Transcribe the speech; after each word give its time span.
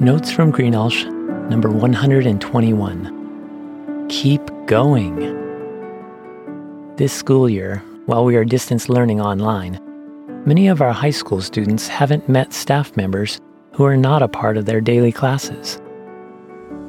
Notes 0.00 0.30
from 0.30 0.50
Greenalsh, 0.50 1.04
number 1.50 1.68
121. 1.68 4.06
Keep 4.08 4.40
going. 4.64 5.36
This 6.96 7.12
school 7.12 7.50
year, 7.50 7.82
while 8.06 8.24
we 8.24 8.34
are 8.34 8.46
distance 8.46 8.88
learning 8.88 9.20
online, 9.20 9.78
many 10.46 10.68
of 10.68 10.80
our 10.80 10.94
high 10.94 11.10
school 11.10 11.42
students 11.42 11.86
haven't 11.86 12.30
met 12.30 12.54
staff 12.54 12.96
members 12.96 13.42
who 13.74 13.84
are 13.84 13.98
not 13.98 14.22
a 14.22 14.28
part 14.28 14.56
of 14.56 14.64
their 14.64 14.80
daily 14.80 15.12
classes. 15.12 15.78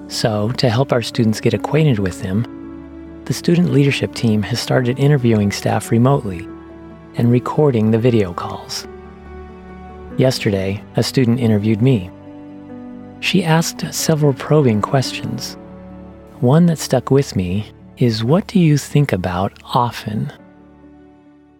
So, 0.07 0.53
to 0.53 0.69
help 0.69 0.93
our 0.93 1.01
students 1.01 1.41
get 1.41 1.53
acquainted 1.53 1.99
with 1.99 2.21
them, 2.21 3.23
the 3.25 3.33
student 3.33 3.73
leadership 3.73 4.15
team 4.15 4.41
has 4.43 4.61
started 4.61 4.97
interviewing 4.97 5.51
staff 5.51 5.91
remotely 5.91 6.47
and 7.15 7.29
recording 7.29 7.91
the 7.91 7.99
video 7.99 8.33
calls. 8.33 8.87
Yesterday, 10.17 10.81
a 10.95 11.03
student 11.03 11.41
interviewed 11.41 11.81
me. 11.81 12.09
She 13.21 13.43
asked 13.43 13.93
several 13.93 14.33
probing 14.33 14.81
questions. 14.81 15.55
One 16.39 16.65
that 16.65 16.79
stuck 16.79 17.11
with 17.11 17.35
me 17.35 17.71
is 17.97 18.23
What 18.23 18.47
do 18.47 18.59
you 18.59 18.77
think 18.77 19.13
about 19.13 19.53
often? 19.63 20.33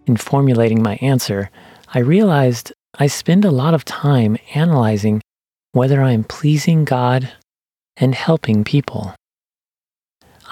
In 0.08 0.18
formulating 0.18 0.82
my 0.82 0.96
answer, 1.02 1.52
I 1.94 2.00
realized 2.00 2.74
I 2.98 3.06
spend 3.08 3.46
a 3.46 3.52
lot 3.52 3.76
of 3.76 3.86
time 3.86 4.38
analyzing 4.56 5.22
whether 5.72 6.02
I'm 6.02 6.24
pleasing 6.24 6.84
God 6.84 7.32
and 7.96 8.16
helping 8.16 8.64
people. 8.64 9.14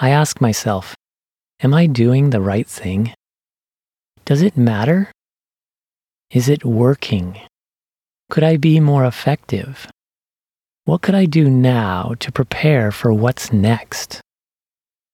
I 0.00 0.10
ask 0.10 0.40
myself, 0.40 0.94
Am 1.62 1.74
I 1.74 1.86
doing 1.86 2.30
the 2.30 2.40
right 2.40 2.68
thing? 2.68 3.12
Does 4.24 4.42
it 4.42 4.56
matter? 4.56 5.10
Is 6.30 6.48
it 6.48 6.64
working? 6.64 7.40
Could 8.30 8.44
I 8.44 8.56
be 8.56 8.78
more 8.78 9.04
effective? 9.04 9.88
What 10.90 11.02
could 11.02 11.14
I 11.14 11.26
do 11.26 11.48
now 11.48 12.14
to 12.18 12.32
prepare 12.32 12.90
for 12.90 13.12
what's 13.12 13.52
next? 13.52 14.20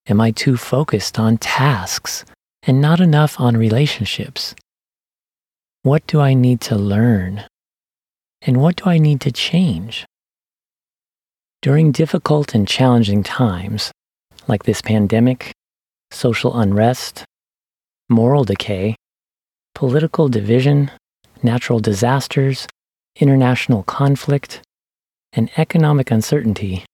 Am 0.09 0.23
I 0.23 0.31
too 0.31 0.57
focused 0.57 1.19
on 1.19 1.37
tasks 1.37 2.25
and 2.63 2.81
not 2.81 2.99
enough 2.99 3.39
on 3.39 3.59
relationships? 3.59 4.55
What 5.83 6.07
do 6.07 6.19
I 6.19 6.33
need 6.33 6.63
to 6.63 6.77
learn? 6.77 7.45
And 8.41 8.63
what 8.63 8.77
do 8.77 8.85
I 8.89 8.97
need 8.97 9.21
to 9.21 9.31
change? 9.31 10.07
During 11.61 11.93
difficult 11.93 12.55
and 12.55 12.67
challenging 12.67 13.23
times, 13.23 13.93
like 14.49 14.63
this 14.63 14.81
pandemic, 14.81 15.53
social 16.11 16.59
unrest, 16.59 17.23
moral 18.09 18.45
decay, 18.45 18.97
political 19.75 20.31
division, 20.31 20.91
natural 21.43 21.81
disasters, 21.81 22.67
international 23.21 23.83
conflict, 23.83 24.63
and 25.37 25.51
economic 25.57 26.11
uncertainty, 26.11 26.85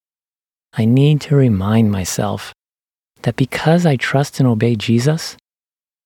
I 0.74 0.84
need 0.84 1.20
to 1.22 1.36
remind 1.36 1.92
myself 1.92 2.52
that 3.22 3.36
because 3.36 3.86
I 3.86 3.96
trust 3.96 4.40
and 4.40 4.48
obey 4.48 4.74
Jesus, 4.74 5.36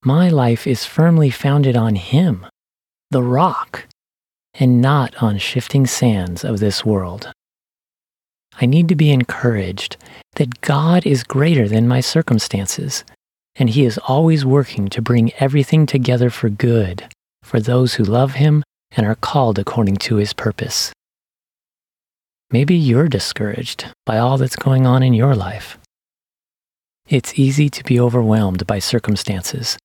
my 0.03 0.29
life 0.29 0.67
is 0.67 0.85
firmly 0.85 1.31
founded 1.31 1.75
on 1.75 1.95
Him, 1.95 2.45
the 3.09 3.23
rock, 3.23 3.87
and 4.53 4.81
not 4.81 5.21
on 5.21 5.37
shifting 5.39 5.87
sands 5.87 6.45
of 6.45 6.59
this 6.59 6.85
world. 6.85 7.31
I 8.59 8.65
need 8.65 8.87
to 8.89 8.95
be 8.95 9.11
encouraged 9.11 9.97
that 10.35 10.61
God 10.61 11.05
is 11.05 11.23
greater 11.23 11.67
than 11.67 11.87
my 11.87 11.99
circumstances, 11.99 13.03
and 13.55 13.69
He 13.69 13.83
is 13.85 13.97
always 13.99 14.45
working 14.45 14.87
to 14.89 15.01
bring 15.01 15.33
everything 15.39 15.85
together 15.85 16.29
for 16.29 16.49
good 16.49 17.07
for 17.41 17.59
those 17.59 17.95
who 17.95 18.03
love 18.03 18.33
Him 18.33 18.63
and 18.91 19.05
are 19.05 19.15
called 19.15 19.57
according 19.57 19.97
to 19.97 20.15
His 20.17 20.33
purpose. 20.33 20.91
Maybe 22.49 22.75
you're 22.75 23.09
discouraged 23.09 23.85
by 24.05 24.17
all 24.19 24.37
that's 24.37 24.55
going 24.55 24.85
on 24.85 25.03
in 25.03 25.13
your 25.13 25.35
life. 25.35 25.77
It's 27.09 27.37
easy 27.37 27.69
to 27.69 27.83
be 27.83 27.99
overwhelmed 27.99 28.65
by 28.65 28.79
circumstances, 28.79 29.77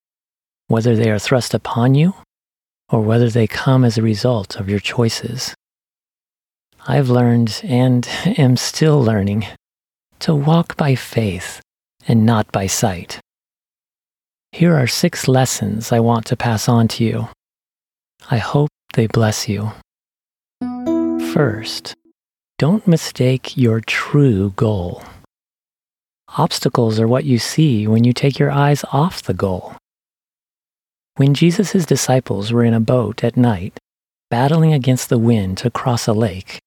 whether 0.68 0.94
they 0.94 1.10
are 1.10 1.18
thrust 1.18 1.54
upon 1.54 1.94
you 1.94 2.14
or 2.88 3.00
whether 3.00 3.28
they 3.28 3.46
come 3.46 3.84
as 3.84 3.98
a 3.98 4.02
result 4.02 4.56
of 4.56 4.68
your 4.68 4.78
choices. 4.78 5.54
I've 6.86 7.08
learned 7.08 7.60
and 7.64 8.08
am 8.38 8.56
still 8.56 9.02
learning 9.02 9.46
to 10.20 10.34
walk 10.34 10.76
by 10.76 10.94
faith 10.94 11.60
and 12.06 12.24
not 12.24 12.50
by 12.52 12.68
sight. 12.68 13.20
Here 14.52 14.76
are 14.76 14.86
six 14.86 15.26
lessons 15.26 15.90
I 15.90 16.00
want 16.00 16.26
to 16.26 16.36
pass 16.36 16.68
on 16.68 16.86
to 16.88 17.04
you. 17.04 17.28
I 18.30 18.38
hope 18.38 18.68
they 18.94 19.06
bless 19.06 19.48
you. 19.48 19.72
First, 21.32 21.94
don't 22.62 22.86
mistake 22.86 23.56
your 23.56 23.80
true 23.80 24.50
goal. 24.50 25.02
Obstacles 26.38 27.00
are 27.00 27.08
what 27.08 27.24
you 27.24 27.36
see 27.36 27.88
when 27.88 28.04
you 28.04 28.12
take 28.12 28.38
your 28.38 28.52
eyes 28.52 28.84
off 28.92 29.20
the 29.20 29.34
goal. 29.34 29.74
When 31.16 31.34
Jesus' 31.34 31.84
disciples 31.84 32.52
were 32.52 32.62
in 32.62 32.72
a 32.72 32.78
boat 32.78 33.24
at 33.24 33.36
night, 33.36 33.76
battling 34.30 34.72
against 34.72 35.08
the 35.08 35.18
wind 35.18 35.58
to 35.58 35.72
cross 35.72 36.06
a 36.06 36.12
lake, 36.12 36.60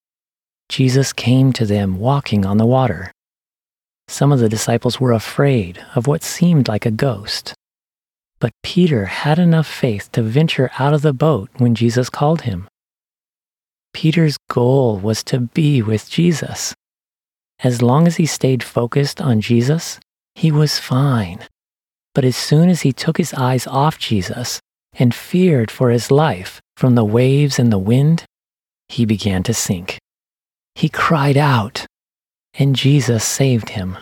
Jesus 0.68 1.14
came 1.14 1.54
to 1.54 1.66
them 1.66 1.98
walking 1.98 2.46
on 2.46 2.58
the 2.58 2.66
water. 2.66 3.14
Some 4.10 4.34
of 4.34 4.40
the 4.40 4.50
disciples 4.50 5.00
were 5.00 5.14
afraid 5.14 5.82
of 5.96 6.08
what 6.08 6.24
seemed 6.24 6.68
like 6.68 6.86
a 6.86 6.92
ghost. 6.92 7.54
But 8.42 8.52
Peter 8.64 9.06
had 9.06 9.40
enough 9.40 9.66
faith 9.66 10.12
to 10.12 10.22
venture 10.22 10.70
out 10.78 10.94
of 10.94 11.04
the 11.04 11.14
boat 11.14 11.50
when 11.56 11.74
Jesus 11.74 12.10
called 12.10 12.42
him. 12.42 12.68
Peter's 13.96 14.38
goal 14.50 14.98
was 14.98 15.24
to 15.24 15.40
be 15.40 15.82
with 15.82 16.10
Jesus. 16.10 16.76
As 17.64 17.82
long 17.82 18.08
as 18.08 18.18
he 18.18 18.26
stayed 18.26 18.62
focused 18.62 19.22
on 19.22 19.40
Jesus, 19.40 20.02
he 20.36 20.52
was 20.52 20.78
fine. 20.78 21.40
But 22.14 22.26
as 22.26 22.36
soon 22.36 22.70
as 22.70 22.82
he 22.82 22.92
took 22.92 23.16
his 23.18 23.34
eyes 23.34 23.66
off 23.66 23.98
Jesus 23.98 24.60
and 25.00 25.16
feared 25.16 25.72
for 25.72 25.92
his 25.92 26.12
life 26.12 26.60
from 26.76 26.96
the 26.96 27.06
waves 27.06 27.58
and 27.58 27.72
the 27.72 27.80
wind, 27.80 28.26
he 28.90 29.06
began 29.06 29.44
to 29.44 29.54
sink. 29.54 29.98
He 30.76 30.90
cried 30.90 31.38
out, 31.38 31.86
and 32.54 32.76
Jesus 32.76 33.24
saved 33.24 33.70
him. 33.70 33.98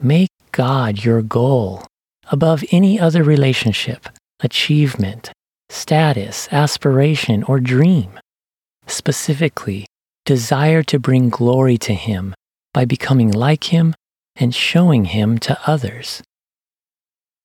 Make 0.00 0.30
God 0.50 1.04
your 1.04 1.22
goal 1.22 1.86
above 2.32 2.64
any 2.72 2.98
other 2.98 3.22
relationship, 3.22 4.08
achievement, 4.40 5.30
status, 5.70 6.48
aspiration, 6.50 7.44
or 7.44 7.60
dream. 7.60 8.18
Specifically, 8.86 9.86
desire 10.24 10.82
to 10.84 10.98
bring 10.98 11.28
glory 11.28 11.78
to 11.78 11.94
Him 11.94 12.34
by 12.72 12.84
becoming 12.84 13.30
like 13.30 13.64
Him 13.64 13.94
and 14.36 14.54
showing 14.54 15.06
Him 15.06 15.38
to 15.38 15.58
others. 15.66 16.22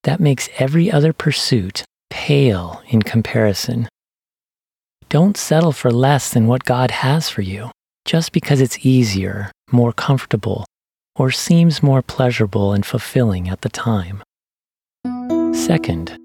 That 0.04 0.20
makes 0.20 0.50
every 0.58 0.92
other 0.92 1.14
pursuit 1.14 1.84
pale 2.10 2.82
in 2.88 3.02
comparison. 3.02 3.88
Don't 5.10 5.38
settle 5.38 5.72
for 5.72 5.92
less 5.92 6.32
than 6.32 6.48
what 6.48 6.64
God 6.64 6.92
has 6.92 7.30
for 7.30 7.42
you 7.42 7.72
just 8.06 8.32
because 8.32 8.62
it's 8.62 8.86
easier, 8.86 9.52
more 9.72 9.94
comfortable, 9.94 10.66
or 11.16 11.32
seems 11.32 11.84
more 11.84 12.02
pleasurable 12.02 12.74
and 12.74 12.86
fulfilling 12.86 13.50
at 13.50 13.62
the 13.62 13.70
time. 13.70 14.24
Second, 15.54 16.18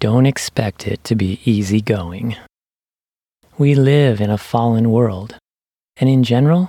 don't 0.00 0.26
expect 0.26 0.86
it 0.86 1.02
to 1.04 1.14
be 1.14 1.40
easy 1.44 1.80
going. 1.80 2.36
We 3.56 3.76
live 3.76 4.20
in 4.20 4.30
a 4.30 4.38
fallen 4.38 4.90
world, 4.90 5.36
and 5.96 6.10
in 6.10 6.24
general, 6.24 6.68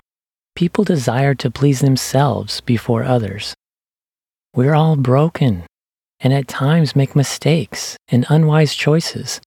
people 0.56 0.84
desire 0.84 1.34
to 1.34 1.50
please 1.50 1.80
themselves 1.80 2.62
before 2.62 3.04
others. 3.04 3.56
We're 4.54 4.76
all 4.76 4.96
broken 4.96 5.64
and 6.20 6.32
at 6.32 6.48
times 6.48 6.96
make 6.96 7.16
mistakes 7.16 7.98
and 8.10 8.24
unwise 8.30 8.76
choices, 8.76 9.42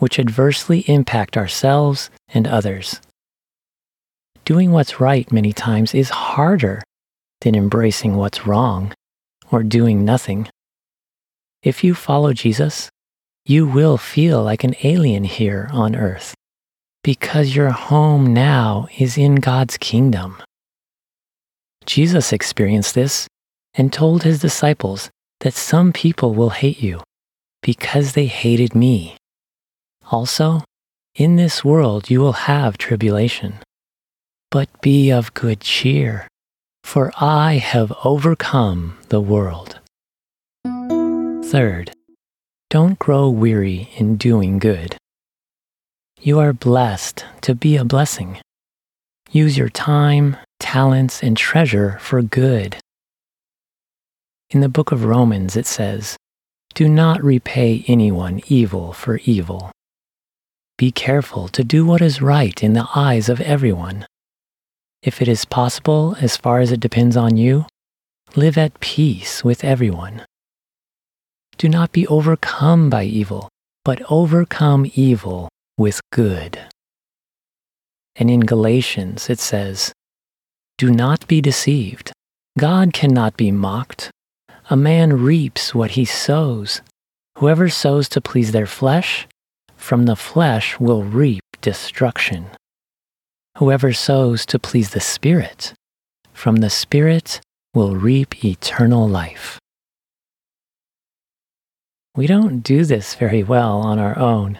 which 0.00 0.18
adversely 0.18 0.80
impact 0.80 1.38
ourselves 1.38 2.10
and 2.28 2.46
others. 2.46 3.00
Doing 4.44 4.70
what's 4.70 5.00
right 5.00 5.32
many 5.32 5.54
times 5.54 5.94
is 5.94 6.10
harder 6.10 6.82
than 7.40 7.54
embracing 7.54 8.16
what's 8.16 8.46
wrong 8.46 8.92
or 9.50 9.62
doing 9.62 10.04
nothing. 10.04 10.50
If 11.62 11.82
you 11.82 11.94
follow 11.94 12.34
Jesus, 12.34 12.90
you 13.46 13.66
will 13.66 13.96
feel 13.96 14.42
like 14.42 14.62
an 14.62 14.74
alien 14.82 15.24
here 15.24 15.70
on 15.72 15.96
earth 15.96 16.34
because 17.06 17.54
your 17.54 17.70
home 17.70 18.34
now 18.34 18.88
is 18.98 19.16
in 19.16 19.36
God's 19.36 19.76
kingdom. 19.76 20.42
Jesus 21.84 22.32
experienced 22.32 22.96
this 22.96 23.28
and 23.74 23.92
told 23.92 24.24
his 24.24 24.40
disciples 24.40 25.08
that 25.38 25.54
some 25.54 25.92
people 25.92 26.34
will 26.34 26.50
hate 26.50 26.82
you 26.82 27.00
because 27.62 28.14
they 28.14 28.26
hated 28.26 28.74
me. 28.74 29.16
Also, 30.10 30.64
in 31.14 31.36
this 31.36 31.64
world 31.64 32.10
you 32.10 32.18
will 32.18 32.48
have 32.50 32.76
tribulation. 32.76 33.54
But 34.50 34.68
be 34.80 35.12
of 35.12 35.32
good 35.32 35.60
cheer, 35.60 36.26
for 36.82 37.12
I 37.20 37.58
have 37.58 37.92
overcome 38.02 38.98
the 39.10 39.20
world. 39.20 39.78
Third, 41.44 41.92
don't 42.68 42.98
grow 42.98 43.28
weary 43.28 43.90
in 43.96 44.16
doing 44.16 44.58
good. 44.58 44.96
You 46.20 46.38
are 46.38 46.54
blessed 46.54 47.26
to 47.42 47.54
be 47.54 47.76
a 47.76 47.84
blessing. 47.84 48.40
use 49.30 49.58
your 49.58 49.68
time, 49.68 50.36
talents, 50.58 51.22
and 51.22 51.36
treasure 51.36 51.98
for 52.00 52.22
good. 52.22 52.78
In 54.48 54.60
the 54.60 54.70
book 54.70 54.92
of 54.92 55.04
Romans, 55.04 55.56
it 55.56 55.66
says, 55.66 56.16
Do 56.74 56.88
not 56.88 57.22
repay 57.22 57.84
anyone 57.86 58.40
evil 58.48 58.94
for 58.94 59.18
evil. 59.24 59.70
Be 60.78 60.90
careful 60.90 61.48
to 61.48 61.62
do 61.62 61.84
what 61.84 62.00
is 62.00 62.22
right 62.22 62.62
in 62.62 62.72
the 62.72 62.88
eyes 62.94 63.28
of 63.28 63.40
everyone. 63.42 64.06
If 65.02 65.20
it 65.20 65.28
is 65.28 65.44
possible, 65.44 66.16
as 66.18 66.38
far 66.38 66.60
as 66.60 66.72
it 66.72 66.80
depends 66.80 67.16
on 67.16 67.36
you, 67.36 67.66
live 68.34 68.56
at 68.56 68.80
peace 68.80 69.44
with 69.44 69.62
everyone. 69.64 70.24
Do 71.58 71.68
not 71.68 71.92
be 71.92 72.06
overcome 72.06 72.88
by 72.88 73.04
evil, 73.04 73.50
but 73.84 74.00
overcome 74.08 74.90
evil 74.94 75.50
with 75.78 76.00
good. 76.10 76.58
And 78.16 78.30
in 78.30 78.40
Galatians, 78.40 79.28
it 79.28 79.38
says, 79.38 79.92
Do 80.78 80.90
not 80.90 81.26
be 81.28 81.40
deceived. 81.40 82.12
God 82.58 82.92
cannot 82.92 83.36
be 83.36 83.50
mocked. 83.50 84.10
A 84.70 84.76
man 84.76 85.22
reaps 85.22 85.74
what 85.74 85.92
he 85.92 86.04
sows. 86.04 86.80
Whoever 87.38 87.68
sows 87.68 88.08
to 88.10 88.20
please 88.20 88.52
their 88.52 88.66
flesh, 88.66 89.28
from 89.76 90.06
the 90.06 90.16
flesh 90.16 90.80
will 90.80 91.02
reap 91.02 91.42
destruction. 91.60 92.46
Whoever 93.58 93.92
sows 93.92 94.46
to 94.46 94.58
please 94.58 94.90
the 94.90 95.00
Spirit, 95.00 95.74
from 96.32 96.56
the 96.56 96.70
Spirit 96.70 97.40
will 97.74 97.96
reap 97.96 98.44
eternal 98.44 99.06
life. 99.08 99.58
We 102.16 102.26
don't 102.26 102.60
do 102.60 102.84
this 102.84 103.14
very 103.14 103.42
well 103.42 103.80
on 103.80 103.98
our 103.98 104.18
own. 104.18 104.58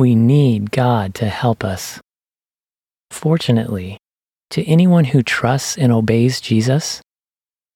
We 0.00 0.14
need 0.14 0.70
God 0.70 1.14
to 1.16 1.28
help 1.28 1.62
us. 1.62 2.00
Fortunately, 3.10 3.98
to 4.48 4.64
anyone 4.64 5.04
who 5.04 5.22
trusts 5.22 5.76
and 5.76 5.92
obeys 5.92 6.40
Jesus, 6.40 7.02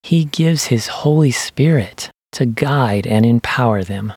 He 0.03 0.25
gives 0.25 0.65
His 0.65 0.87
Holy 0.87 1.31
Spirit 1.31 2.09
to 2.33 2.47
guide 2.47 3.07
and 3.07 3.27
empower 3.27 3.85
them. 3.85 4.15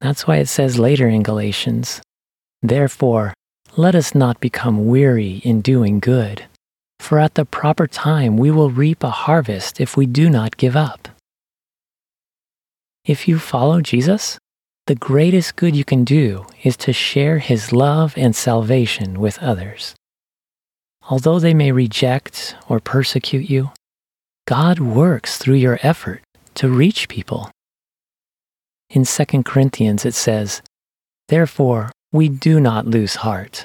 That's 0.00 0.26
why 0.26 0.38
it 0.38 0.46
says 0.46 0.78
later 0.78 1.10
in 1.10 1.22
Galatians, 1.22 2.00
Therefore, 2.62 3.34
let 3.76 3.94
us 3.94 4.14
not 4.14 4.40
become 4.40 4.86
weary 4.86 5.42
in 5.44 5.60
doing 5.60 6.00
good, 6.00 6.46
for 7.00 7.18
at 7.18 7.34
the 7.34 7.44
proper 7.44 7.86
time 7.86 8.38
we 8.38 8.50
will 8.50 8.70
reap 8.70 9.04
a 9.04 9.10
harvest 9.10 9.78
if 9.78 9.94
we 9.94 10.06
do 10.06 10.30
not 10.30 10.56
give 10.56 10.74
up. 10.74 11.08
If 13.04 13.28
you 13.28 13.38
follow 13.38 13.82
Jesus, 13.82 14.38
the 14.88 14.94
greatest 14.94 15.54
good 15.54 15.76
you 15.76 15.84
can 15.84 16.02
do 16.02 16.46
is 16.62 16.74
to 16.74 16.94
share 16.94 17.40
his 17.40 17.72
love 17.72 18.14
and 18.16 18.34
salvation 18.34 19.20
with 19.20 19.38
others. 19.38 19.94
Although 21.10 21.38
they 21.38 21.52
may 21.52 21.72
reject 21.72 22.56
or 22.70 22.80
persecute 22.80 23.50
you, 23.50 23.70
God 24.46 24.78
works 24.78 25.36
through 25.36 25.56
your 25.56 25.78
effort 25.82 26.22
to 26.54 26.70
reach 26.70 27.06
people. 27.10 27.50
In 28.88 29.04
2 29.04 29.42
Corinthians 29.42 30.06
it 30.06 30.14
says, 30.14 30.62
Therefore, 31.28 31.92
we 32.10 32.30
do 32.30 32.58
not 32.58 32.86
lose 32.86 33.16
heart. 33.16 33.64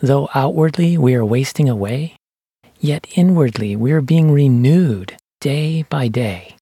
Though 0.00 0.28
outwardly 0.36 0.96
we 0.96 1.16
are 1.16 1.24
wasting 1.24 1.68
away, 1.68 2.14
yet 2.78 3.08
inwardly 3.16 3.74
we 3.74 3.90
are 3.90 4.00
being 4.00 4.30
renewed 4.30 5.16
day 5.40 5.82
by 5.82 6.06
day. 6.06 6.54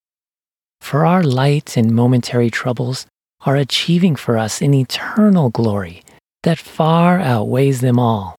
For 0.80 1.04
our 1.04 1.22
light 1.22 1.76
and 1.76 1.94
momentary 1.94 2.48
troubles 2.48 3.06
are 3.44 3.56
achieving 3.56 4.16
for 4.16 4.38
us 4.38 4.62
an 4.62 4.74
eternal 4.74 5.50
glory 5.50 6.02
that 6.42 6.58
far 6.58 7.18
outweighs 7.20 7.80
them 7.80 7.98
all. 7.98 8.36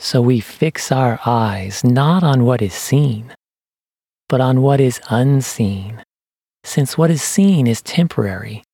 So 0.00 0.20
we 0.20 0.40
fix 0.40 0.90
our 0.90 1.20
eyes 1.24 1.84
not 1.84 2.22
on 2.22 2.44
what 2.44 2.60
is 2.60 2.74
seen, 2.74 3.32
but 4.28 4.40
on 4.40 4.62
what 4.62 4.80
is 4.80 5.00
unseen, 5.10 6.02
since 6.64 6.98
what 6.98 7.10
is 7.10 7.22
seen 7.22 7.66
is 7.66 7.82
temporary, 7.82 8.64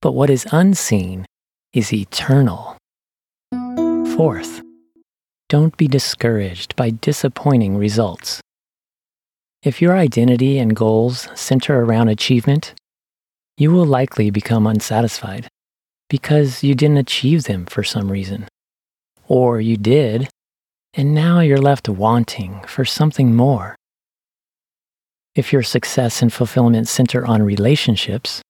but 0.00 0.12
what 0.12 0.30
is 0.30 0.46
unseen 0.52 1.26
is 1.72 1.92
eternal. 1.92 2.76
Fourth, 4.16 4.62
don't 5.48 5.76
be 5.76 5.88
discouraged 5.88 6.76
by 6.76 6.90
disappointing 6.90 7.76
results. 7.76 8.40
If 9.62 9.82
your 9.82 9.96
identity 9.96 10.58
and 10.58 10.76
goals 10.76 11.28
center 11.34 11.82
around 11.82 12.08
achievement, 12.08 12.74
you 13.58 13.70
will 13.70 13.86
likely 13.86 14.30
become 14.30 14.66
unsatisfied 14.66 15.48
because 16.08 16.62
you 16.62 16.74
didn't 16.74 16.98
achieve 16.98 17.44
them 17.44 17.66
for 17.66 17.82
some 17.82 18.12
reason. 18.12 18.46
Or 19.28 19.60
you 19.60 19.76
did, 19.76 20.28
and 20.94 21.14
now 21.14 21.40
you're 21.40 21.58
left 21.58 21.88
wanting 21.88 22.60
for 22.66 22.84
something 22.84 23.34
more. 23.34 23.74
If 25.34 25.52
your 25.52 25.62
success 25.62 26.22
and 26.22 26.32
fulfillment 26.32 26.88
center 26.88 27.26
on 27.26 27.42
relationships, 27.42 28.40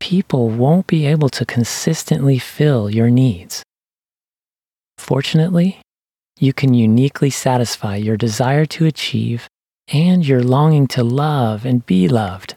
people 0.00 0.48
won't 0.48 0.86
be 0.86 1.06
able 1.06 1.28
to 1.30 1.44
consistently 1.44 2.38
fill 2.38 2.90
your 2.90 3.10
needs. 3.10 3.62
Fortunately, 4.96 5.80
you 6.38 6.52
can 6.52 6.74
uniquely 6.74 7.30
satisfy 7.30 7.96
your 7.96 8.16
desire 8.16 8.66
to 8.66 8.86
achieve 8.86 9.48
and 9.88 10.26
your 10.26 10.42
longing 10.42 10.86
to 10.88 11.04
love 11.04 11.64
and 11.66 11.84
be 11.84 12.08
loved 12.08 12.54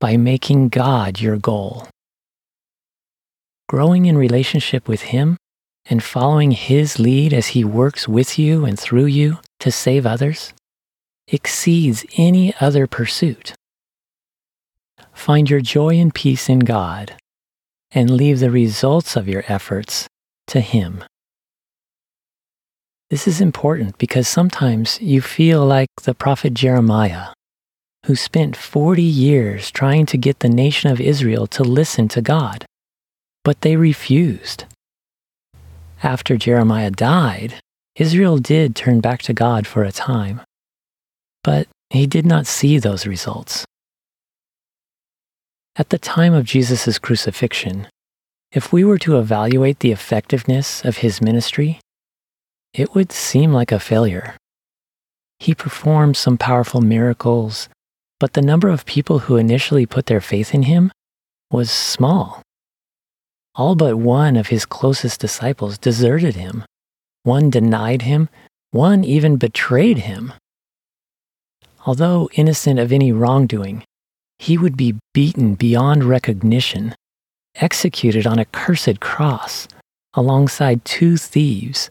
by 0.00 0.16
making 0.16 0.68
God 0.68 1.20
your 1.20 1.36
goal. 1.36 1.88
Growing 3.68 4.06
in 4.06 4.16
relationship 4.16 4.86
with 4.88 5.02
Him 5.02 5.36
and 5.86 6.02
following 6.02 6.50
His 6.50 6.98
lead 6.98 7.32
as 7.32 7.48
He 7.48 7.64
works 7.64 8.06
with 8.06 8.38
you 8.38 8.64
and 8.64 8.78
through 8.78 9.06
you 9.06 9.38
to 9.60 9.72
save 9.72 10.06
others 10.06 10.52
exceeds 11.28 12.04
any 12.16 12.54
other 12.60 12.86
pursuit. 12.86 13.54
Find 15.12 15.50
your 15.50 15.60
joy 15.60 15.98
and 15.98 16.14
peace 16.14 16.48
in 16.48 16.60
God 16.60 17.14
and 17.90 18.10
leave 18.10 18.38
the 18.38 18.50
results 18.50 19.16
of 19.16 19.28
your 19.28 19.44
efforts 19.48 20.06
to 20.48 20.60
Him. 20.60 21.02
This 23.08 23.26
is 23.26 23.40
important 23.40 23.98
because 23.98 24.28
sometimes 24.28 25.00
you 25.00 25.20
feel 25.20 25.64
like 25.64 25.88
the 26.02 26.14
prophet 26.14 26.54
Jeremiah 26.54 27.28
who 28.06 28.14
spent 28.14 28.56
40 28.56 29.02
years 29.02 29.72
trying 29.72 30.06
to 30.06 30.16
get 30.16 30.38
the 30.38 30.48
nation 30.48 30.92
of 30.92 31.00
Israel 31.00 31.48
to 31.48 31.64
listen 31.64 32.06
to 32.06 32.22
God, 32.22 32.64
but 33.42 33.62
they 33.62 33.74
refused. 33.74 34.64
After 36.04 36.36
Jeremiah 36.36 36.92
died, 36.92 37.54
Israel 37.96 38.38
did 38.38 38.76
turn 38.76 39.00
back 39.00 39.22
to 39.22 39.32
God 39.32 39.66
for 39.66 39.82
a 39.82 39.90
time, 39.90 40.40
but 41.42 41.66
he 41.90 42.06
did 42.06 42.24
not 42.24 42.46
see 42.46 42.78
those 42.78 43.08
results. 43.08 43.64
At 45.74 45.90
the 45.90 45.98
time 45.98 46.32
of 46.32 46.44
Jesus' 46.44 47.00
crucifixion, 47.00 47.88
if 48.52 48.72
we 48.72 48.84
were 48.84 48.98
to 48.98 49.18
evaluate 49.18 49.80
the 49.80 49.90
effectiveness 49.90 50.84
of 50.84 50.98
his 50.98 51.20
ministry, 51.20 51.80
it 52.72 52.94
would 52.94 53.10
seem 53.10 53.52
like 53.52 53.72
a 53.72 53.80
failure. 53.80 54.36
He 55.40 55.56
performed 55.56 56.16
some 56.16 56.38
powerful 56.38 56.80
miracles 56.80 57.68
but 58.18 58.32
the 58.32 58.42
number 58.42 58.68
of 58.68 58.86
people 58.86 59.20
who 59.20 59.36
initially 59.36 59.86
put 59.86 60.06
their 60.06 60.20
faith 60.20 60.54
in 60.54 60.62
him 60.62 60.90
was 61.50 61.70
small. 61.70 62.42
All 63.54 63.74
but 63.74 63.96
one 63.96 64.36
of 64.36 64.48
his 64.48 64.66
closest 64.66 65.20
disciples 65.20 65.78
deserted 65.78 66.36
him. 66.36 66.64
One 67.22 67.50
denied 67.50 68.02
him. 68.02 68.28
One 68.70 69.04
even 69.04 69.36
betrayed 69.36 69.98
him. 69.98 70.32
Although 71.86 72.28
innocent 72.34 72.78
of 72.78 72.92
any 72.92 73.12
wrongdoing, 73.12 73.84
he 74.38 74.58
would 74.58 74.76
be 74.76 74.98
beaten 75.14 75.54
beyond 75.54 76.04
recognition, 76.04 76.94
executed 77.54 78.26
on 78.26 78.38
a 78.38 78.44
cursed 78.44 79.00
cross 79.00 79.68
alongside 80.14 80.84
two 80.84 81.16
thieves, 81.16 81.88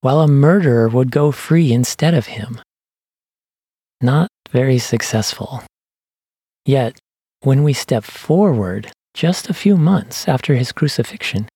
while 0.00 0.20
a 0.20 0.28
murderer 0.28 0.88
would 0.88 1.10
go 1.10 1.32
free 1.32 1.72
instead 1.72 2.12
of 2.12 2.26
him. 2.26 2.60
Not 4.00 4.28
very 4.52 4.78
successful. 4.78 5.62
Yet, 6.64 6.98
when 7.40 7.64
we 7.64 7.72
step 7.72 8.04
forward 8.04 8.92
just 9.14 9.48
a 9.48 9.54
few 9.54 9.76
months 9.76 10.28
after 10.28 10.54
his 10.54 10.70
crucifixion, 10.70 11.48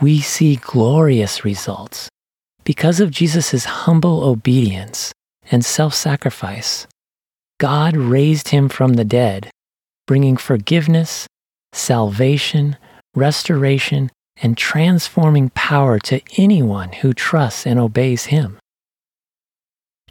we 0.00 0.20
see 0.20 0.56
glorious 0.56 1.44
results 1.44 2.08
because 2.64 3.00
of 3.00 3.10
Jesus' 3.10 3.64
humble 3.64 4.24
obedience 4.24 5.12
and 5.50 5.64
self 5.64 5.94
sacrifice. 5.94 6.86
God 7.60 7.96
raised 7.96 8.48
him 8.48 8.68
from 8.68 8.94
the 8.94 9.04
dead, 9.04 9.50
bringing 10.06 10.36
forgiveness, 10.36 11.26
salvation, 11.72 12.76
restoration, 13.14 14.10
and 14.40 14.56
transforming 14.56 15.50
power 15.50 15.98
to 15.98 16.20
anyone 16.36 16.92
who 16.92 17.12
trusts 17.12 17.66
and 17.66 17.78
obeys 17.78 18.26
him. 18.26 18.58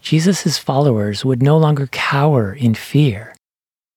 Jesus' 0.02 0.58
followers 0.58 1.26
would 1.26 1.42
no 1.42 1.58
longer 1.58 1.88
cower 1.88 2.54
in 2.54 2.74
fear, 2.74 3.36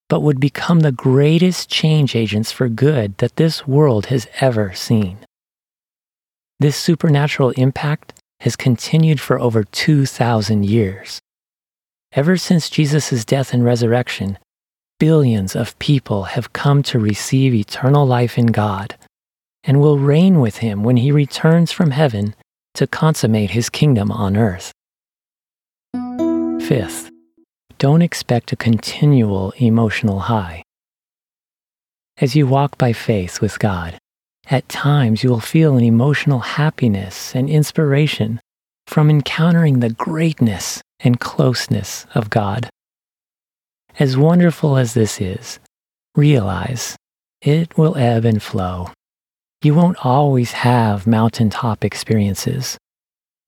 but 0.08 0.20
would 0.20 0.40
become 0.40 0.80
the 0.80 0.92
greatest 0.92 1.70
change 1.70 2.16
agents 2.16 2.50
for 2.50 2.68
good 2.68 3.16
that 3.18 3.36
this 3.36 3.66
world 3.66 4.06
has 4.06 4.26
ever 4.40 4.72
seen. 4.74 5.18
This 6.58 6.76
supernatural 6.76 7.50
impact 7.50 8.14
has 8.40 8.56
continued 8.56 9.20
for 9.20 9.38
over 9.38 9.64
2,000 9.64 10.64
years. 10.64 11.20
Ever 12.12 12.36
since 12.36 12.68
Jesus' 12.68 13.24
death 13.24 13.54
and 13.54 13.64
resurrection, 13.64 14.38
billions 14.98 15.54
of 15.54 15.78
people 15.78 16.24
have 16.24 16.52
come 16.52 16.82
to 16.82 16.98
receive 16.98 17.54
eternal 17.54 18.06
life 18.06 18.36
in 18.36 18.46
God 18.46 18.96
and 19.62 19.80
will 19.80 19.98
reign 19.98 20.40
with 20.40 20.58
him 20.58 20.82
when 20.82 20.96
he 20.96 21.12
returns 21.12 21.70
from 21.70 21.92
heaven 21.92 22.34
to 22.74 22.86
consummate 22.86 23.50
his 23.50 23.68
kingdom 23.70 24.10
on 24.10 24.36
earth. 24.36 24.72
Fifth, 26.70 27.10
don't 27.78 28.00
expect 28.00 28.52
a 28.52 28.56
continual 28.56 29.52
emotional 29.56 30.20
high. 30.20 30.62
As 32.18 32.36
you 32.36 32.46
walk 32.46 32.78
by 32.78 32.92
faith 32.92 33.40
with 33.40 33.58
God, 33.58 33.98
at 34.48 34.68
times 34.68 35.24
you 35.24 35.30
will 35.30 35.40
feel 35.40 35.76
an 35.76 35.82
emotional 35.82 36.38
happiness 36.38 37.34
and 37.34 37.50
inspiration 37.50 38.38
from 38.86 39.10
encountering 39.10 39.80
the 39.80 39.90
greatness 39.90 40.80
and 41.00 41.18
closeness 41.18 42.06
of 42.14 42.30
God. 42.30 42.70
As 43.98 44.16
wonderful 44.16 44.76
as 44.76 44.94
this 44.94 45.20
is, 45.20 45.58
realize 46.14 46.94
it 47.42 47.76
will 47.76 47.96
ebb 47.96 48.24
and 48.24 48.40
flow. 48.40 48.90
You 49.60 49.74
won't 49.74 50.06
always 50.06 50.52
have 50.52 51.04
mountaintop 51.04 51.84
experiences. 51.84 52.78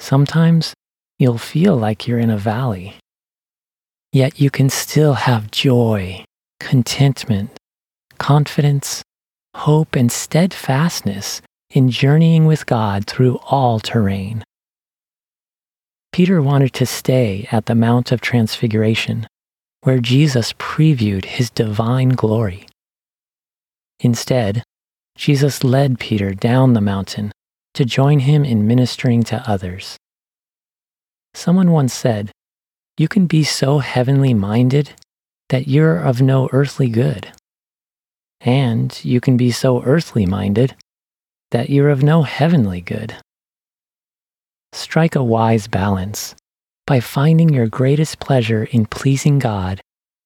Sometimes 0.01 0.75
you'll 1.21 1.39
feel 1.39 1.77
like 1.77 2.09
you're 2.09 2.19
in 2.19 2.29
a 2.29 2.37
valley. 2.37 2.97
Yet 4.13 4.39
you 4.39 4.51
can 4.51 4.69
still 4.69 5.15
have 5.15 5.51
joy, 5.51 6.25
contentment, 6.61 7.51
confidence, 8.19 9.03
hope, 9.55 9.97
and 9.97 10.13
steadfastness 10.13 11.41
in 11.71 11.91
journeying 11.91 12.45
with 12.45 12.67
God 12.67 13.07
through 13.07 13.39
all 13.47 13.81
terrain. 13.81 14.45
Peter 16.13 16.43
wanted 16.43 16.75
to 16.75 16.85
stay 16.85 17.49
at 17.51 17.65
the 17.65 17.75
Mount 17.75 18.13
of 18.13 18.21
Transfiguration, 18.21 19.27
where 19.81 19.99
Jesus 19.99 20.53
previewed 20.55 21.25
his 21.25 21.49
divine 21.49 22.11
glory. 22.11 22.67
Instead, 24.01 24.63
Jesus 25.17 25.65
led 25.65 25.99
Peter 25.99 26.35
down 26.35 26.75
the 26.75 26.83
mountain 26.83 27.33
to 27.73 27.87
join 27.87 28.19
him 28.19 28.45
in 28.45 28.67
ministering 28.67 29.23
to 29.23 29.43
others. 29.49 29.97
Someone 31.33 31.71
once 31.71 31.95
said, 31.95 32.32
You 32.99 33.09
can 33.09 33.27
be 33.27 33.43
so 33.45 33.79
heavenly 33.79 34.35
minded 34.35 34.93
that 35.49 35.69
you're 35.69 35.99
of 35.99 36.21
no 36.21 36.49
earthly 36.53 36.89
good. 36.89 37.33
And 38.41 38.99
you 39.05 39.21
can 39.21 39.37
be 39.37 39.51
so 39.51 39.83
earthly 39.83 40.27
minded 40.27 40.75
that 41.53 41.71
you're 41.71 41.91
of 41.91 42.03
no 42.03 42.23
heavenly 42.23 42.81
good. 42.81 43.15
Strike 44.73 45.15
a 45.15 45.23
wise 45.23 45.69
balance 45.69 46.35
by 46.87 47.01
finding 47.01 47.51
your 47.51 47.67
greatest 47.67 48.19
pleasure 48.19 48.65
in 48.65 48.87
pleasing 48.87 49.39
God 49.39 49.81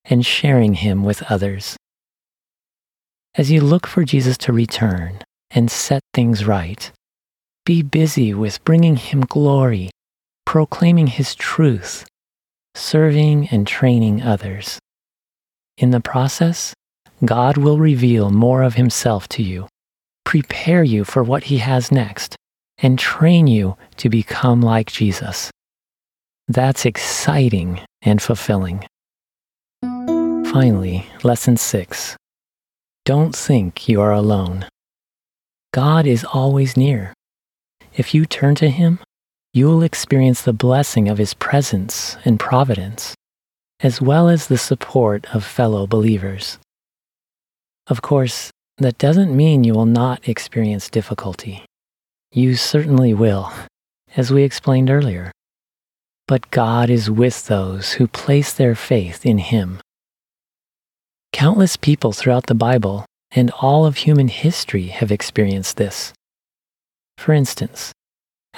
and 0.05 0.25
sharing 0.25 0.75
Him 0.75 1.05
with 1.05 1.23
others. 1.31 1.77
As 3.35 3.51
you 3.51 3.61
look 3.61 3.87
for 3.87 4.05
Jesus 4.05 4.39
to 4.39 4.53
return 4.53 5.23
and 5.51 5.71
set 5.71 6.03
things 6.15 6.45
right, 6.45 6.91
be 7.65 7.83
busy 7.83 8.33
with 8.33 8.65
bringing 8.65 8.97
Him 8.97 9.23
glory, 9.23 9.91
proclaiming 10.45 11.09
His 11.09 11.35
truth, 11.35 12.07
serving 12.77 13.49
and 13.49 13.67
training 13.67 14.23
others. 14.23 14.79
In 15.79 15.91
the 15.91 16.01
process, 16.01 16.75
God 17.25 17.57
will 17.57 17.79
reveal 17.79 18.31
more 18.31 18.63
of 18.63 18.75
Himself 18.75 19.29
to 19.31 19.43
you, 19.43 19.69
prepare 20.25 20.85
you 20.85 21.05
for 21.05 21.23
what 21.23 21.45
He 21.45 21.59
has 21.59 21.91
next, 21.91 22.37
and 22.79 22.99
train 22.99 23.47
you 23.47 23.77
to 23.97 24.09
become 24.09 24.61
like 24.61 24.93
Jesus. 24.93 25.51
That's 26.49 26.85
exciting 26.85 27.81
and 28.03 28.21
fulfilling. 28.21 28.87
Finally, 29.83 31.07
lesson 31.23 31.57
six 31.57 32.17
don't 33.05 33.37
think 33.37 33.89
you 33.89 34.01
are 34.01 34.13
alone. 34.13 34.67
God 35.73 36.07
is 36.07 36.25
always 36.25 36.77
near. 36.77 37.15
If 37.95 38.15
you 38.15 38.27
turn 38.27 38.57
to 38.57 38.69
Him, 38.69 38.99
you 39.57 39.67
will 39.67 39.83
experience 39.83 40.43
the 40.43 40.53
blessing 40.53 41.09
of 41.09 41.17
His 41.17 41.33
presence 41.33 42.19
and 42.27 42.39
providence, 42.39 43.15
as 43.81 44.03
well 44.03 44.29
as 44.29 44.49
the 44.49 44.59
support 44.59 45.35
of 45.35 45.43
fellow 45.43 45.87
believers. 45.87 46.59
Of 47.87 48.03
course, 48.03 48.51
that 48.77 48.99
doesn't 48.99 49.35
mean 49.35 49.65
you 49.65 49.73
will 49.73 49.87
not 49.87 50.29
experience 50.29 50.91
difficulty. 50.91 51.65
You 52.33 52.55
certainly 52.55 53.15
will, 53.15 53.51
as 54.15 54.31
we 54.31 54.43
explained 54.43 54.91
earlier. 54.91 55.33
But 56.29 56.51
God 56.51 56.91
is 56.91 57.11
with 57.11 57.47
those 57.47 57.93
who 57.93 58.07
place 58.07 58.53
their 58.53 58.75
faith 58.75 59.25
in 59.25 59.39
Him. 59.39 59.81
Countless 61.33 61.79
people 61.79 62.13
throughout 62.13 62.45
the 62.45 62.55
Bible 62.55 63.07
and 63.31 63.51
all 63.53 63.87
of 63.87 63.97
human 63.97 64.29
history 64.29 64.89
have 64.89 65.11
experienced 65.11 65.79
this. 65.79 66.13
For 67.17 67.33
instance, 67.33 67.95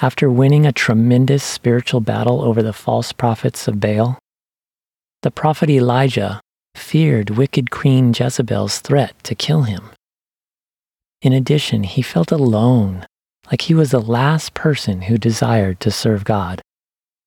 after 0.01 0.29
winning 0.29 0.65
a 0.65 0.71
tremendous 0.71 1.43
spiritual 1.43 2.01
battle 2.01 2.41
over 2.41 2.63
the 2.63 2.73
false 2.73 3.11
prophets 3.11 3.67
of 3.67 3.79
Baal, 3.79 4.17
the 5.21 5.31
prophet 5.31 5.69
Elijah 5.69 6.41
feared 6.75 7.31
wicked 7.31 7.71
Queen 7.71 8.13
Jezebel's 8.13 8.79
threat 8.79 9.13
to 9.23 9.35
kill 9.35 9.63
him. 9.63 9.91
In 11.21 11.33
addition, 11.33 11.83
he 11.83 12.01
felt 12.01 12.31
alone, 12.31 13.05
like 13.51 13.63
he 13.63 13.73
was 13.73 13.91
the 13.91 13.99
last 13.99 14.53
person 14.53 15.03
who 15.03 15.17
desired 15.17 15.79
to 15.81 15.91
serve 15.91 16.23
God. 16.23 16.61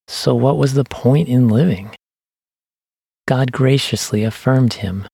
So, 0.09 0.35
what 0.35 0.57
was 0.57 0.75
the 0.75 0.85
point 0.85 1.29
in 1.29 1.49
living? 1.49 1.91
God 3.29 3.53
graciously 3.53 4.25
affirmed 4.25 4.75
him 4.75 5.07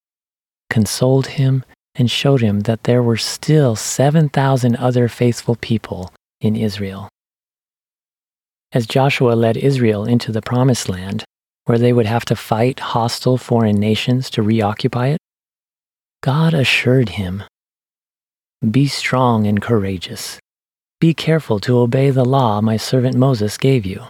consoled 0.70 1.28
him, 1.28 1.64
and 1.94 2.10
showed 2.10 2.40
him 2.40 2.60
that 2.60 2.84
there 2.84 3.02
were 3.02 3.16
still 3.16 3.74
7,000 3.74 4.76
other 4.76 5.08
faithful 5.08 5.56
people 5.56 6.12
in 6.40 6.54
Israel. 6.54 7.08
As 8.72 8.86
Joshua 8.86 9.32
led 9.32 9.56
Israel 9.56 10.04
into 10.04 10.30
the 10.30 10.42
Promised 10.42 10.90
Land, 10.90 11.24
where 11.64 11.78
they 11.78 11.92
would 11.92 12.06
have 12.06 12.26
to 12.26 12.36
fight 12.36 12.80
hostile 12.80 13.38
foreign 13.38 13.76
nations 13.76 14.28
to 14.30 14.42
reoccupy 14.42 15.08
it, 15.08 15.18
God 16.22 16.52
assured 16.52 17.10
him 17.10 17.44
Be 18.70 18.86
strong 18.86 19.46
and 19.46 19.62
courageous. 19.62 20.38
Be 21.00 21.14
careful 21.14 21.60
to 21.60 21.78
obey 21.78 22.10
the 22.10 22.24
law 22.24 22.60
my 22.60 22.76
servant 22.76 23.16
Moses 23.16 23.56
gave 23.56 23.86
you. 23.86 24.02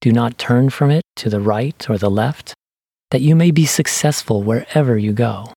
Do 0.00 0.12
not 0.12 0.38
turn 0.38 0.70
from 0.70 0.90
it 0.90 1.02
to 1.16 1.28
the 1.28 1.40
right 1.40 1.90
or 1.90 1.98
the 1.98 2.10
left, 2.10 2.54
that 3.10 3.20
you 3.20 3.34
may 3.34 3.50
be 3.50 3.66
successful 3.66 4.42
wherever 4.42 4.96
you 4.96 5.12
go. 5.12 5.52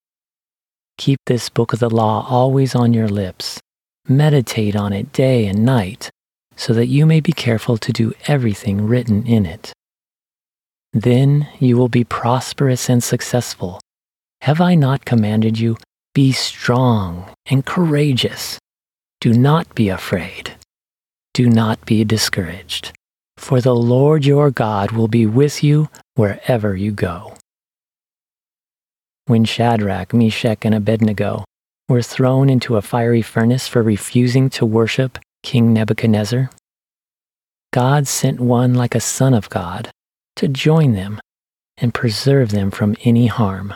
Keep 0.97 1.19
this 1.25 1.49
book 1.49 1.71
of 1.71 1.79
the 1.79 1.89
law 1.89 2.25
always 2.27 2.75
on 2.75 2.93
your 2.93 3.07
lips. 3.07 3.59
Meditate 4.07 4.75
on 4.75 4.91
it 4.91 5.13
day 5.13 5.45
and 5.45 5.63
night, 5.63 6.09
so 6.59 6.73
that 6.73 6.87
you 6.87 7.05
may 7.05 7.21
be 7.21 7.31
careful 7.31 7.77
to 7.77 7.93
do 7.93 8.13
everything 8.27 8.85
written 8.85 9.25
in 9.25 9.45
it. 9.45 9.71
Then 10.91 11.47
you 11.59 11.77
will 11.77 11.87
be 11.87 12.03
prosperous 12.03 12.89
and 12.89 13.01
successful. 13.01 13.79
Have 14.41 14.59
I 14.59 14.75
not 14.75 15.05
commanded 15.05 15.57
you? 15.57 15.77
Be 16.13 16.33
strong 16.33 17.33
and 17.45 17.65
courageous. 17.65 18.59
Do 19.21 19.33
not 19.33 19.73
be 19.73 19.87
afraid. 19.87 20.51
Do 21.33 21.49
not 21.49 21.85
be 21.85 22.03
discouraged, 22.03 22.91
for 23.37 23.61
the 23.61 23.75
Lord 23.75 24.25
your 24.25 24.51
God 24.51 24.91
will 24.91 25.07
be 25.07 25.25
with 25.25 25.63
you 25.63 25.89
wherever 26.15 26.75
you 26.75 26.91
go 26.91 27.35
when 29.29 29.45
Shadrach, 29.45 30.11
Meshach, 30.11 30.65
and 30.65 30.73
Abednego 30.73 31.45
were 31.87 32.01
thrown 32.01 32.49
into 32.49 32.77
a 32.77 32.81
fiery 32.81 33.21
furnace 33.21 33.67
for 33.67 33.83
refusing 33.83 34.49
to 34.49 34.65
worship 34.65 35.19
King 35.43 35.73
Nebuchadnezzar? 35.73 36.49
God 37.71 38.07
sent 38.07 38.39
one 38.39 38.73
like 38.73 38.95
a 38.95 38.99
son 38.99 39.33
of 39.33 39.49
God 39.49 39.91
to 40.35 40.47
join 40.47 40.93
them 40.93 41.19
and 41.77 41.93
preserve 41.93 42.51
them 42.51 42.71
from 42.71 42.95
any 43.03 43.27
harm. 43.27 43.73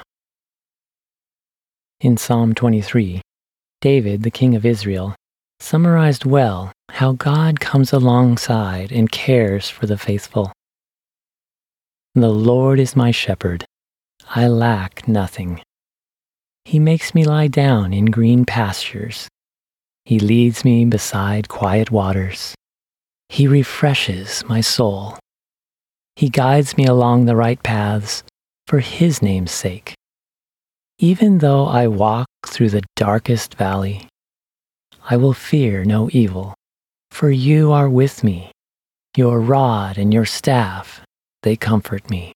In 2.01 2.17
Psalm 2.17 2.53
23, 2.53 3.21
David, 3.81 4.23
the 4.23 4.31
king 4.31 4.55
of 4.55 4.65
Israel, 4.65 5.15
summarized 5.59 6.25
well 6.25 6.71
how 6.89 7.13
God 7.13 7.59
comes 7.59 7.93
alongside 7.93 8.91
and 8.91 9.11
cares 9.11 9.69
for 9.69 9.85
the 9.85 9.97
faithful. 9.97 10.51
The 12.15 12.29
Lord 12.29 12.79
is 12.79 12.95
my 12.95 13.11
shepherd. 13.11 13.65
I 14.35 14.47
lack 14.47 15.07
nothing. 15.07 15.61
He 16.65 16.79
makes 16.79 17.15
me 17.15 17.25
lie 17.25 17.47
down 17.47 17.93
in 17.93 18.05
green 18.05 18.45
pastures. 18.45 19.27
He 20.05 20.19
leads 20.19 20.65
me 20.65 20.85
beside 20.85 21.47
quiet 21.47 21.91
waters. 21.91 22.55
He 23.29 23.47
refreshes 23.47 24.43
my 24.45 24.61
soul. 24.61 25.17
He 26.15 26.29
guides 26.29 26.77
me 26.77 26.85
along 26.85 27.25
the 27.25 27.35
right 27.35 27.61
paths 27.63 28.23
for 28.67 28.79
His 28.79 29.21
name's 29.21 29.51
sake. 29.51 29.93
Even 30.99 31.39
though 31.39 31.65
I 31.65 31.87
walk 31.87 32.27
through 32.45 32.69
the 32.69 32.83
darkest 32.95 33.55
valley, 33.55 34.07
I 35.09 35.17
will 35.17 35.33
fear 35.33 35.83
no 35.83 36.09
evil, 36.11 36.53
for 37.11 37.29
you 37.29 37.71
are 37.71 37.89
with 37.89 38.23
me. 38.23 38.51
Your 39.15 39.39
rod 39.39 39.97
and 39.97 40.13
your 40.13 40.25
staff, 40.25 41.01
they 41.43 41.55
comfort 41.55 42.09
me. 42.09 42.33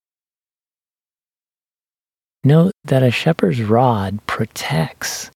Note 2.44 2.72
that 2.84 3.02
a 3.02 3.10
shepherd's 3.10 3.62
rod 3.62 4.24
protects, 4.26 5.30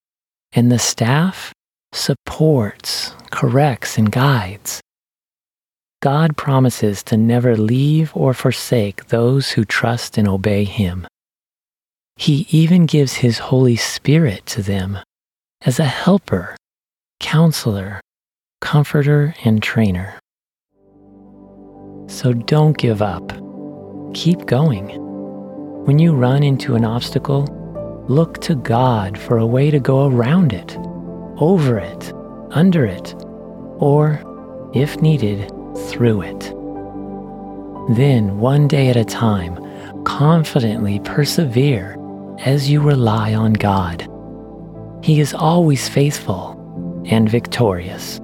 and 0.52 0.70
the 0.70 0.78
staff 0.78 1.52
supports, 1.92 3.14
corrects, 3.30 3.99
and 3.99 4.11
guides. 4.11 4.80
God 6.00 6.37
promises 6.37 7.02
to 7.04 7.16
never 7.16 7.56
leave 7.56 8.11
or 8.16 8.34
forsake 8.34 9.06
those 9.06 9.52
who 9.52 9.64
trust 9.64 10.18
and 10.18 10.26
obey 10.26 10.64
Him. 10.64 11.06
He 12.16 12.46
even 12.50 12.87
gives 12.87 13.14
His 13.14 13.38
Holy 13.38 13.76
Spirit 13.76 14.44
to 14.46 14.62
them 14.62 14.99
as 15.64 15.78
a 15.78 15.84
helper, 15.84 16.56
counselor, 17.20 18.00
comforter, 18.61 19.34
and 19.44 19.62
trainer. 19.62 20.18
So 22.08 22.32
don't 22.32 22.76
give 22.76 23.00
up. 23.00 23.32
Keep 24.12 24.46
going. 24.46 24.88
When 25.84 25.99
you 25.99 26.14
run 26.14 26.42
into 26.42 26.75
an 26.75 26.84
obstacle, 26.84 27.46
look 28.08 28.40
to 28.42 28.54
God 28.54 29.16
for 29.16 29.38
a 29.38 29.46
way 29.46 29.70
to 29.70 29.78
go 29.78 30.06
around 30.06 30.52
it, 30.52 30.76
over 31.38 31.78
it, 31.78 32.12
under 32.50 32.84
it, 32.84 33.14
or, 33.78 34.22
if 34.74 35.00
needed, 35.00 35.48
through 35.88 36.22
it. 36.22 36.40
Then, 37.96 38.38
one 38.38 38.68
day 38.68 38.88
at 38.88 38.96
a 38.96 39.04
time, 39.04 39.58
confidently 40.04 41.00
persevere 41.00 41.96
as 42.40 42.70
you 42.70 42.80
rely 42.80 43.34
on 43.34 43.54
God. 43.54 44.08
He 45.02 45.20
is 45.20 45.34
always 45.34 45.88
faithful 45.88 46.58
and 47.06 47.28
victorious. 47.28 48.18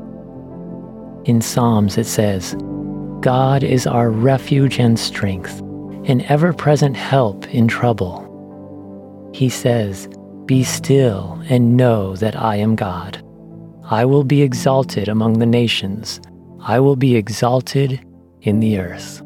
In 1.24 1.40
Psalms, 1.40 1.98
it 1.98 2.06
says, 2.06 2.54
God 3.20 3.64
is 3.64 3.86
our 3.86 4.10
refuge 4.10 4.78
and 4.78 4.98
strength, 4.98 5.58
an 6.08 6.22
ever 6.28 6.52
present 6.52 6.96
help 6.96 7.46
in 7.48 7.66
trouble. 7.66 8.24
He 9.34 9.48
says, 9.48 10.08
Be 10.48 10.64
still 10.64 11.38
and 11.50 11.76
know 11.76 12.16
that 12.16 12.34
I 12.34 12.56
am 12.56 12.74
God. 12.74 13.22
I 13.84 14.06
will 14.06 14.24
be 14.24 14.40
exalted 14.40 15.06
among 15.06 15.40
the 15.40 15.44
nations, 15.44 16.22
I 16.60 16.80
will 16.80 16.96
be 16.96 17.16
exalted 17.16 18.00
in 18.40 18.58
the 18.58 18.78
earth. 18.78 19.22